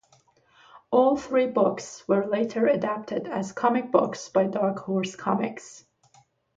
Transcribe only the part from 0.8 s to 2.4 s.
All three books were